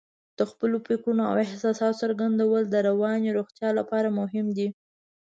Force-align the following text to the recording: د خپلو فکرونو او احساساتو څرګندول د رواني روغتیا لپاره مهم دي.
د 0.37 0.39
خپلو 0.51 0.77
فکرونو 0.87 1.23
او 1.29 1.35
احساساتو 1.45 1.99
څرګندول 2.03 2.63
د 2.67 2.75
رواني 2.87 3.29
روغتیا 3.37 3.69
لپاره 3.79 4.15
مهم 4.19 4.47
دي. 4.57 4.67